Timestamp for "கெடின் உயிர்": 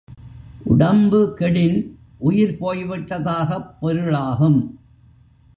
1.39-2.57